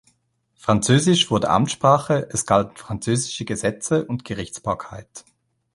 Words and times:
Französisch 0.55 1.29
wurde 1.29 1.51
Amtssprache, 1.51 2.27
es 2.31 2.47
galten 2.47 2.75
französische 2.75 3.45
Gesetze 3.45 4.03
und 4.03 4.25
Gerichtsbarkeit. 4.25 5.25